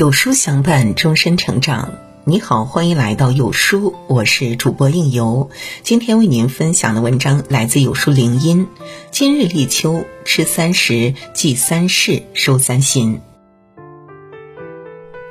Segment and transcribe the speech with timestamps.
[0.00, 1.92] 有书相伴，终身成长。
[2.24, 5.50] 你好，欢迎来到有书，我是主播应由。
[5.82, 8.66] 今天为您分享的文章来自有书灵音。
[9.10, 13.20] 今日立秋，吃三食，祭三事，收三心。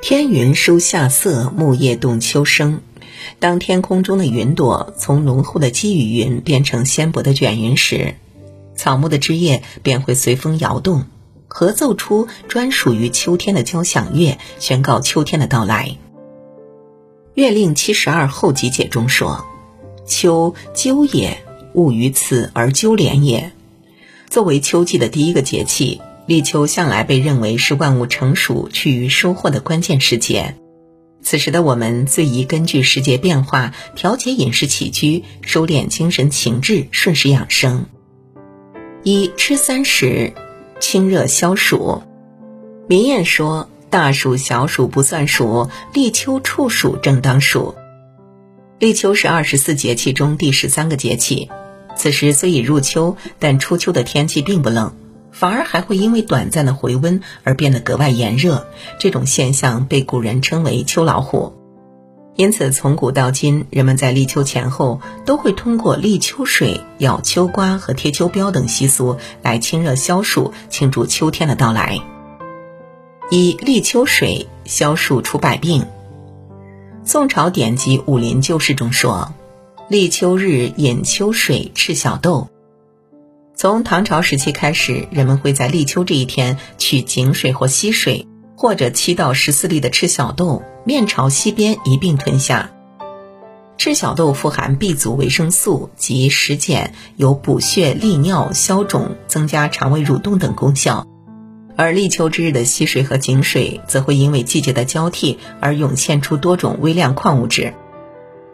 [0.00, 2.80] 天云收夏色，木叶动秋声。
[3.40, 8.14] 当天空中的云朵从浓厚的积雨云变成纤薄的卷云时，
[8.76, 11.06] 草木的枝叶便会随风摇动。
[11.52, 15.88] 合奏出专属于秋天的交响乐，宣告秋天的到来。
[17.34, 19.44] 《月令七十二候集解》中说
[20.06, 21.42] ：“秋鸠也，
[21.74, 23.50] 物于此而鸠连也。”
[24.30, 30.54] 作为秋季的第一个节气，立秋向来被认为是万物成熟、趋于收获的关键时节。
[31.20, 37.86] 此时的我们最宜根据时节变化调节饮食起居，收敛精神情志，顺时养生。
[39.02, 40.32] 一吃三食。
[40.80, 42.02] 清热消暑，
[42.88, 47.74] 民谚说：“大暑小暑不算数，立秋处暑正当数。”
[48.80, 51.50] 立秋是二十四节气中第十三个节气，
[51.96, 54.94] 此时虽已入秋，但初秋的天气并不冷，
[55.30, 58.66] 反而还会因为短暂的回温而变得格外炎热。
[58.98, 61.59] 这种现象被古人称为“秋老虎”。
[62.40, 72.00] 因此，从古到今，人们在立秋前后都会通过立秋水、咬秋瓜和贴秋膘等习俗来清热消暑，庆祝秋天的到来。
[73.30, 75.84] 以立秋水消暑除百病。
[77.04, 79.34] 宋朝典籍《武林旧事》中说
[79.90, 82.48] ：“立秋日饮秋水，赤小豆。”
[83.54, 88.26] 从唐朝时期开始，人们会在立秋这一天取井水或溪水。
[88.60, 92.70] 或者七到十四粒的赤小豆，面朝西边一并吞下。
[93.78, 101.06] 赤小豆富含 B 族维生素及食碱，有补血、利尿、消肿、增加肠胃蠕动等功效。
[101.74, 107.72] 而立秋之日的溪水和井水，则会因为季节的交替而涌现出多种微量矿物质。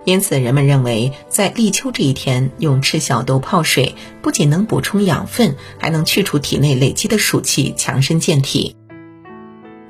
[0.04, 8.76] 因此，人们认为在立秋这一天用赤小豆泡水，不仅能补充养分，还能去除体内累积的暑气，强身健体。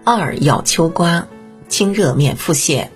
[0.09, 1.27] 二咬秋瓜，
[1.69, 2.91] 清热免腹泻。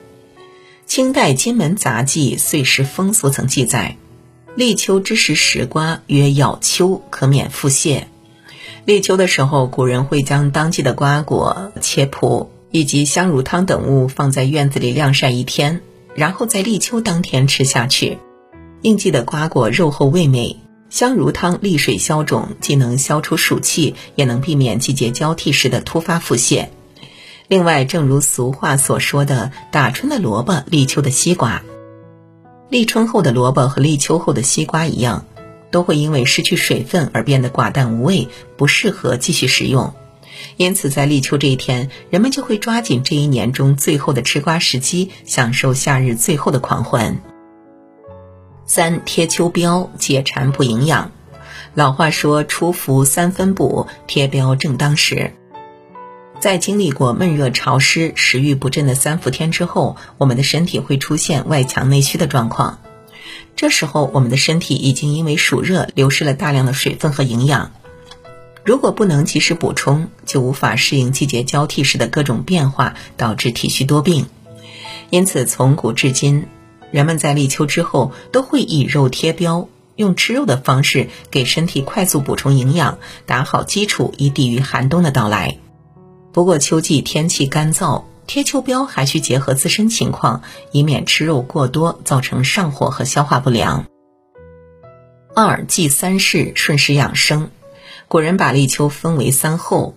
[0.87, 3.97] 清代《金门杂记·岁时风俗》曾记载，
[4.55, 8.05] 立秋之时食瓜，曰咬秋，可免腹泻。
[8.85, 15.81] 立秋的时候，古人会将当季的瓜果、切脯以及香茹汤等物放在院子里晾晒一天，
[16.15, 18.19] 然后在立秋当天吃下去。
[18.83, 20.61] 应季的瓜果肉厚味美，
[20.91, 26.69] 香茹汤利水消肿，既能消除暑气，也能避免季节交替时的突发腹泻。
[27.51, 31.63] 另外，正如俗话所说的“打春的萝卜，立秋的西瓜”，
[32.71, 35.27] 立春后的萝卜和立秋后的西瓜一样，
[35.73, 39.93] 都会因为失去水分而变得寡淡无味，不适合继续食用。
[40.59, 47.21] 因此，在立秋这一天，人们就会抓紧这一年中最后的吃瓜时机，享受夏日最后的狂欢。
[48.65, 51.11] 三贴秋膘，解馋补营养。
[51.75, 55.33] 老话说：“初伏三分补，贴膘正当时。”
[56.41, 62.79] 在经历过闷热潮湿、食欲不振的三伏天之后，我们的身体会出现外强内虚的状况。
[63.57, 67.73] 这时候，我们的身体已经因为暑热流失了大量的水分和营养。
[68.65, 74.27] 如果不能及时补充，就无法适应季节交替时的各种变化，导致体虚多病。
[75.11, 76.47] 因此，从古至今，
[76.91, 85.59] 人们在立秋之后都会以肉贴膘，用吃肉的方式给身体快速补充营养，打好基础，以抵御寒冬的到来。
[86.33, 93.87] 不过秋季天气干燥，贴秋膘还需结合自身情况，以免吃肉过多造成上火和消化不良。
[95.35, 97.51] 二祭三事，顺势养生。
[98.07, 99.95] 古人把立秋分为三候：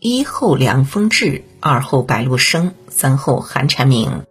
[0.00, 4.24] 一候凉风至，二候白露生，三候寒蝉鸣。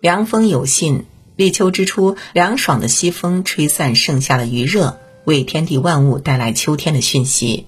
[0.00, 1.06] 凉风有信，
[1.36, 7.66] 立秋之初，凉爽的西风吹散盛夏的余热，为天地万物带来秋天的讯息。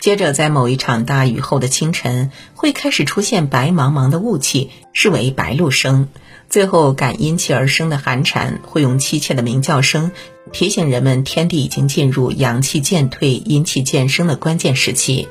[0.00, 6.08] 接着，在某一场大雨后的清晨，会开始出现白茫茫的雾气，视为白露生。
[6.48, 10.12] 最后，感阴气而生的寒蝉会用凄切的鸣叫声，
[10.52, 15.28] 提醒人们天地已经进入阳气渐退、阴气渐生的关键时期。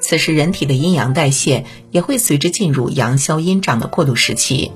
[0.00, 4.72] 此时，人体的阴阳代谢也会随之进入阳消阴长的过渡时期。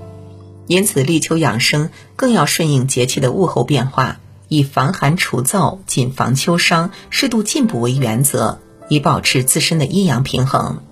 [0.68, 8.60] 因此，立秋养生更要顺应节气的物候变化，以防寒除燥、谨防秋伤、适度进补为原则。
[8.88, 10.82] 以保持自身的阴阳平衡。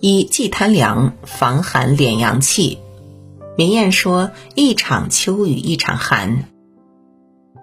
[0.00, 2.78] 一忌贪凉，防寒敛阳气。
[3.56, 6.48] 民谚说：“一场秋雨一场寒。”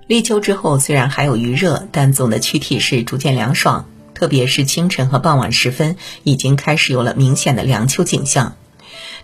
[0.08, 3.86] 立秋之后，虽然还有余热，但总的躯体是逐渐凉爽。
[4.14, 8.56] 特别是清晨和傍晚时分，已经开始有了明显的凉秋景象。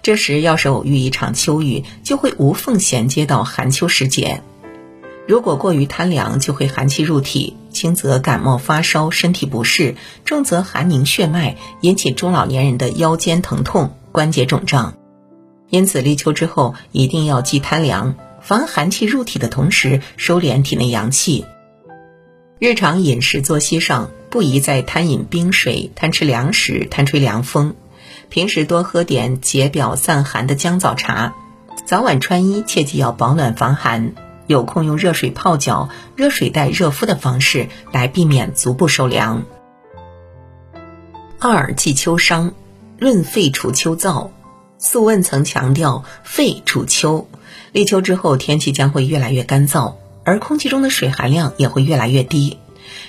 [0.02, 4.42] 这时要是偶遇一场秋雨，就会无缝衔接到寒秋时节。
[5.28, 9.96] 如果过于贪凉，就会寒气入体，轻则感冒发烧、身体不适，
[10.26, 14.96] 重则寒凝血脉，引起中老年人的腰间疼痛、关节肿胀。
[15.70, 21.46] 因此，立秋之后一定要忌贪凉，防寒气入体的同时，收敛体内阳气。
[22.58, 27.76] 日常饮食作息上，不宜再贪饮冰水、贪吃凉食、贪吹凉风。
[28.30, 31.36] 平时多喝点解表散寒的姜枣茶，
[31.86, 34.14] 早晚穿衣切记要保暖防寒。
[34.48, 39.44] 有空用热水泡脚、热水袋热敷的方式来避免足部受凉。
[41.40, 42.54] 二忌秋伤，
[42.98, 44.30] 润肺除秋燥。
[44.80, 47.28] 《素问》曾强调肺主秋，
[47.72, 52.58] 立秋之后天气将会越来越干燥，而空气中的水含量也会越来越低。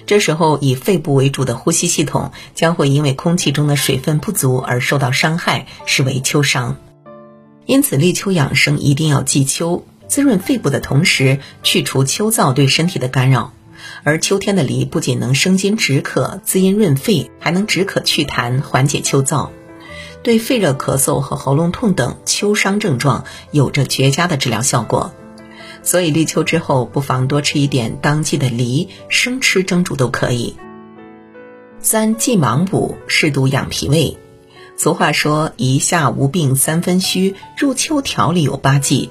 [0.07, 6.77] 这时候以肺部为主的呼吸系统将会因为空气中的水分不足而受到伤害，视为秋伤。
[7.67, 9.85] 因此立秋养生一定要忌秋。
[10.09, 13.53] 滋润肺部的同时，去除秋燥对身体的干扰。
[14.03, 19.51] 而秋天的梨不仅能生津止渴、滋阴润肺，还能止渴祛痰、缓解秋燥，
[20.23, 25.13] 对肺热咳嗽和喉咙痛等秋伤症状有着绝佳的治疗效果。
[25.83, 30.57] 所以立秋之后，不妨多吃一点当季的梨，生吃蒸煮都可以。
[31.81, 34.19] 三忌忙补，适度养脾胃。
[34.77, 39.11] 俗话说：“一夏无病三分虚，入秋调理有八忌。”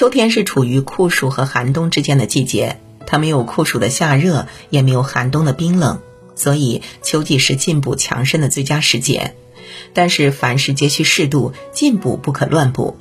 [0.00, 6.00] 秋天是处于酷暑和寒冬之间的季节，它没有酷暑的夏热，也没有寒冬的冰冷，
[6.34, 9.34] 所以秋季是进补强身的最佳时节。
[9.92, 12.96] 但是凡事皆需适度，进补不可乱补，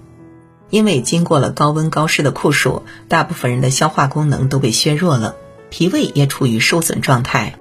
[0.70, 5.38] 因为经过了高温高湿的酷暑，大部分人的消化功能都被削弱了，
[5.70, 7.58] 脾胃也处于受损状态。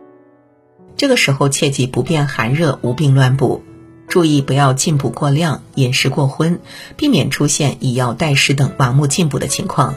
[0.97, 3.63] 这个时候切记不变寒热，无病乱补。
[4.09, 6.61] 注意不要进补过量，饮食过荤，
[6.97, 9.97] 避免出现以药代食等盲目进补的情况。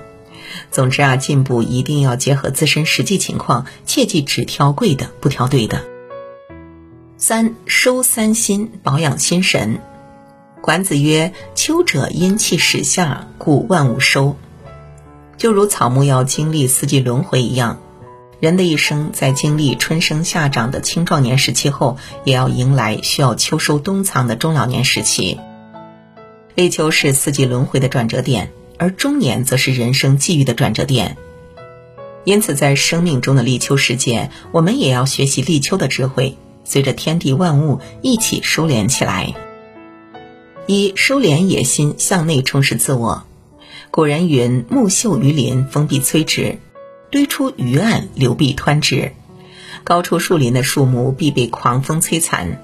[0.70, 5.82] 总之啊，进补一定要结合自身实际情况，切记只挑贵的，不挑对的。
[7.18, 9.80] 三收三心，保养心神。
[10.62, 14.36] 管子曰：“秋者阴气始下，故万物收。”
[15.38, 17.80] 就如草木要经历四季轮回一样。
[18.42, 25.40] 人的一生，在经历春生夏长的青壮年时期后，也要迎来需要秋收冬藏的中老年时期。
[26.56, 31.18] 立秋是四季轮回的转折点，而中年则是人生际遇的转折点。
[32.24, 39.36] 因此，在生命中的立秋时节，我们也要学习立秋的智慧，随着天地万物一起收敛起来。
[40.66, 43.22] 一收敛野心，向内充实自我。
[43.92, 46.58] 古人云：“木秀于林，风必摧之。”
[47.12, 49.12] 堆出鱼岸，流必湍之。
[49.84, 52.58] 高处树林的树木必被狂风摧残；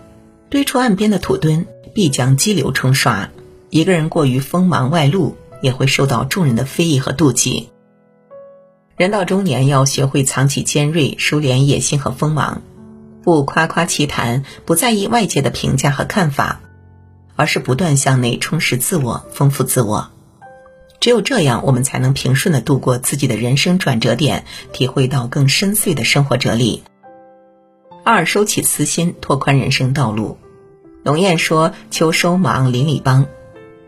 [0.50, 3.30] 堆出岸边的土墩，必将激流冲刷。
[3.70, 7.70] 一个人过于锋芒外露，也会受到众人的非议和妒忌。
[8.96, 12.62] 人到中年，要学会藏起尖锐，收敛野心和锋芒，
[13.24, 16.62] 不夸夸其谈，不在意外界的评价和看法，
[17.36, 20.10] 而是不断向内充实自我，丰富自我。
[21.00, 26.84] 只有这样，我们才能平顺的度过自己的人生转折点，体会到更深邃的生活哲理。
[28.04, 30.38] 二，收起私心，拓宽人生道路。
[31.04, 33.26] 农谚说：“秋收忙，邻里帮。”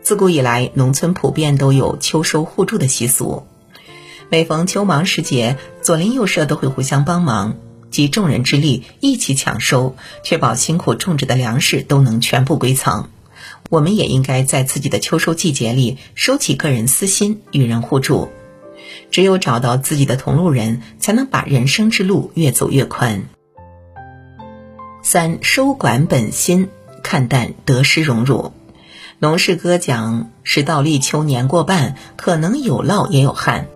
[0.02, 3.44] 自古以来，农村普遍都有秋收互助的习俗。
[4.30, 7.56] 每逢秋忙时节，左邻右舍都会互相帮忙，
[7.90, 13.10] 集众人之力一起抢收，确保辛苦种植的粮食都能全部归仓。
[13.70, 18.28] 我们也应该在自己的秋收季节里收起个人私心，与人互助。
[19.10, 23.22] 只有找到自己的同路人，才能把人生之路越走越宽。
[25.02, 26.68] 三收管本心，
[27.02, 28.52] 看淡得失荣辱。
[29.20, 33.68] 农事歌讲：“时到立秋年过半，可能有涝也有旱。”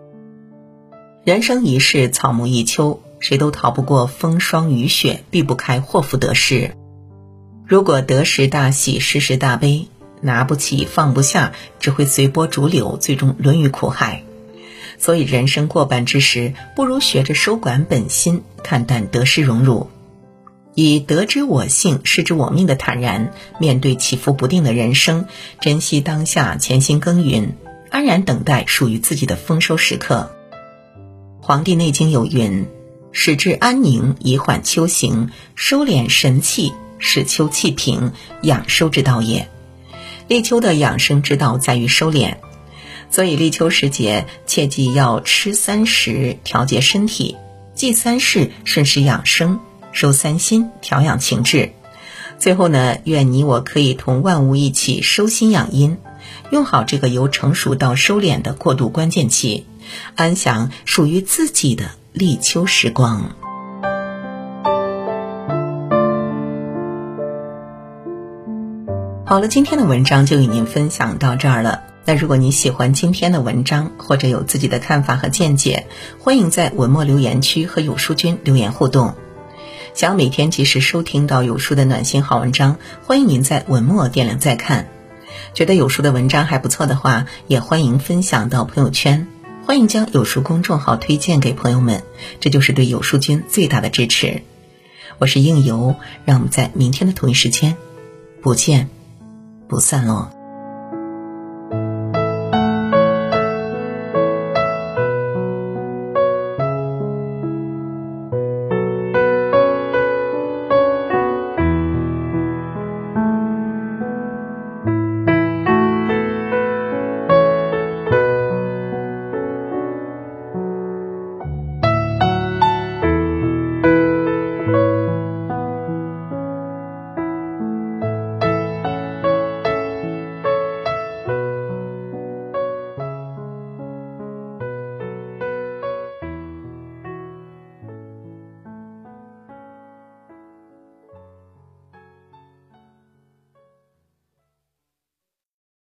[1.25, 6.75] 人生一世，草木一秋，谁都逃不过风霜雨雪，避不开祸福得失。
[7.67, 9.89] 如果得时大喜，失时大悲，
[10.21, 14.23] 拿不起放不下，只会随波逐流，最终沦于苦海。
[14.99, 19.89] 所以，人生过半之时，不如学着收管本心，看淡得失荣辱，
[20.75, 25.25] 以得之我幸，失之我命的坦然面对起伏不定的人生，
[25.59, 27.57] 珍惜当下，潜心耕耘，
[27.89, 30.31] 安然等待属于自己的丰收时刻。
[31.47, 32.67] 《黄帝内经》有云
[33.11, 39.49] ：“使之安宁，以缓秋行，收敛神气。”使秋气平，养收之道也。
[40.27, 42.37] 立秋的养生之道在于收敛，
[43.11, 47.37] 所以立秋时节切记要吃三食，调节身体；
[47.75, 49.59] 忌三事，顺势养生；
[49.93, 51.73] 收三心，调养情志。
[52.39, 55.99] 最后呢，愿你我可以同万物一起收心养阴，
[56.51, 59.67] 用好这个由成熟到收敛的过渡关键期，
[60.17, 63.37] 安享属于自己的立秋时光。
[69.35, 71.83] 好了，今天的文章就与您分享到这儿了。
[72.05, 75.89] 那如果您喜欢今天的文章，或者有自己的看法和见解，
[76.21, 79.17] 欢迎在文末留言区和有书君留言互动。
[79.93, 84.87] 想要每天及时收听到有书的暖心好文章，欢迎您在文末点亮再看。
[85.53, 89.27] 觉得有书的文章还不错的话，也欢迎分享到朋友圈。
[89.67, 92.05] 欢迎将有书公众号推荐给朋友们，
[92.39, 94.43] 这就是对有书君最大的支持。
[95.19, 97.77] 我是应由，让我们在明天的同一时间
[98.41, 98.89] 不见
[99.67, 100.44] 不散喽。